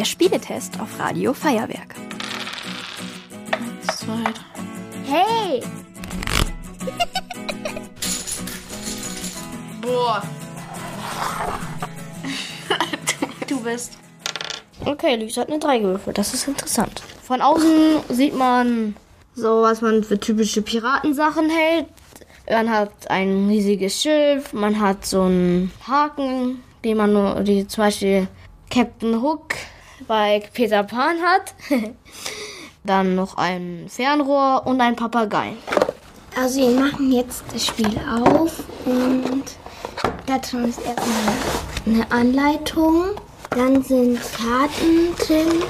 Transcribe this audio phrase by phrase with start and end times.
[0.00, 1.94] Der Spieletest auf Radio Feuerwerk.
[3.52, 5.04] Eins, zwei, drei.
[5.04, 5.62] Hey!
[9.82, 10.22] Boah.
[13.46, 13.98] du bist.
[14.86, 16.16] Okay, Luis hat eine 3 gewürfelt.
[16.16, 17.02] Das ist interessant.
[17.22, 18.96] Von außen sieht man
[19.34, 21.88] so, was man für typische Piratensachen hält.
[22.48, 27.84] Man hat ein riesiges Schiff, man hat so einen Haken, den man nur, die zum
[27.84, 28.28] Beispiel
[28.70, 29.56] Captain Hook
[30.06, 31.54] bei Peter Pan hat.
[32.84, 35.52] Dann noch ein Fernrohr und ein Papagei.
[36.36, 39.44] Also wir machen jetzt das Spiel auf und
[40.26, 41.34] da drin ist erstmal
[41.86, 43.16] eine Anleitung.
[43.50, 45.64] Dann sind Karten drin,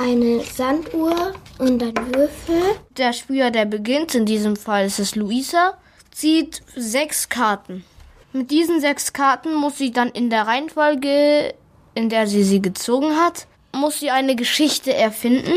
[0.00, 2.62] eine Sanduhr und ein Würfel.
[2.96, 5.74] Der Spieler, der beginnt, in diesem Fall ist es Luisa,
[6.12, 7.84] zieht sechs Karten.
[8.32, 11.54] Mit diesen sechs Karten muss sie dann in der Reihenfolge,
[11.94, 13.48] in der sie sie gezogen hat,
[13.78, 15.54] muss sie eine Geschichte erfinden,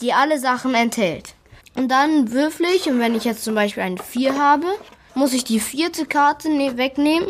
[0.00, 1.34] die alle Sachen enthält.
[1.74, 4.66] Und dann würfel ich, und wenn ich jetzt zum Beispiel eine 4 habe,
[5.14, 7.28] muss ich die vierte Karte ne wegnehmen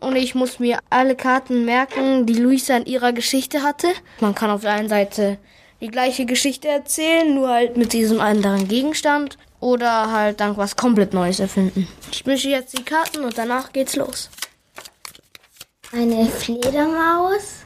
[0.00, 3.88] und ich muss mir alle Karten merken, die Luisa in ihrer Geschichte hatte.
[4.20, 5.38] Man kann auf der einen Seite
[5.80, 11.12] die gleiche Geschichte erzählen, nur halt mit diesem anderen Gegenstand oder halt dann was komplett
[11.12, 11.88] Neues erfinden.
[12.12, 14.30] Ich mische jetzt die Karten und danach geht's los.
[15.92, 17.64] Eine Fledermaus,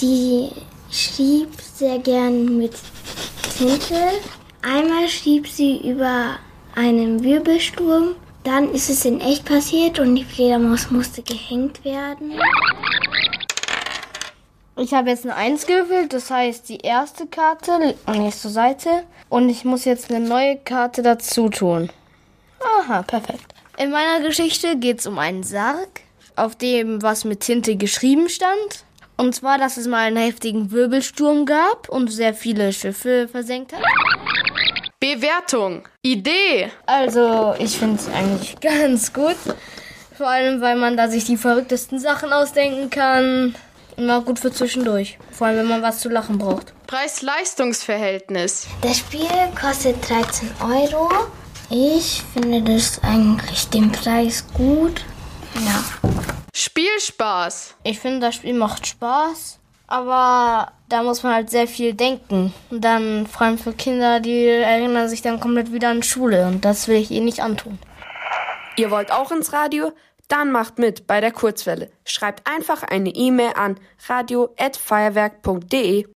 [0.00, 0.50] die
[0.90, 2.74] schrieb sehr gern mit
[3.56, 4.10] Tinte.
[4.62, 6.36] Einmal schrieb sie über
[6.74, 8.14] einen Wirbelsturm.
[8.44, 12.38] Dann ist es in echt passiert und die Fledermaus musste gehängt werden.
[14.78, 19.64] Ich habe jetzt eine 1 gewürfelt, das heißt die erste Karte nächste Seite und ich
[19.64, 21.90] muss jetzt eine neue Karte dazu tun.
[22.60, 23.54] Aha, perfekt.
[23.78, 26.00] In meiner Geschichte geht es um einen Sarg,
[26.36, 28.85] auf dem was mit Tinte geschrieben stand.
[29.16, 33.82] Und zwar, dass es mal einen heftigen Wirbelsturm gab und sehr viele Schiffe versenkt hat.
[35.00, 35.88] Bewertung.
[36.02, 36.70] Idee.
[36.86, 39.36] Also, ich finde es eigentlich ganz gut.
[40.16, 43.54] Vor allem, weil man da sich die verrücktesten Sachen ausdenken kann.
[43.96, 45.18] Immer gut für zwischendurch.
[45.30, 46.74] Vor allem, wenn man was zu lachen braucht.
[46.86, 48.66] Preis-Leistungs-Verhältnis.
[48.82, 51.10] Das Spiel kostet 13 Euro.
[51.70, 55.04] Ich finde das eigentlich den Preis gut.
[55.54, 55.82] Ja.
[56.76, 57.76] Spielspaß.
[57.84, 59.58] Ich finde, das Spiel macht Spaß.
[59.86, 62.52] Aber da muss man halt sehr viel denken.
[62.70, 66.46] Und dann, vor allem für Kinder, die erinnern sich dann komplett wieder an Schule.
[66.46, 67.78] Und das will ich ihnen nicht antun.
[68.76, 69.90] Ihr wollt auch ins Radio?
[70.28, 71.90] Dann macht mit bei der Kurzwelle.
[72.04, 76.08] Schreibt einfach eine E-Mail an radio@feuerwerk.de.